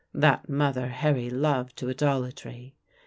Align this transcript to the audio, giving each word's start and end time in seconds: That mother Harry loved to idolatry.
That 0.15 0.49
mother 0.49 0.87
Harry 0.87 1.29
loved 1.29 1.77
to 1.77 1.87
idolatry. 1.87 2.73